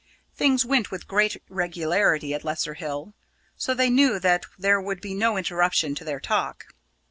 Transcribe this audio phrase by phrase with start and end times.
[0.35, 3.13] Things went with great regularity at Lesser Hill,
[3.55, 6.73] so they knew that there would be no interruption to their talk.